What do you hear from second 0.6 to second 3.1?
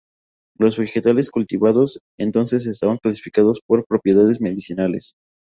vegetales cultivados entonces estaban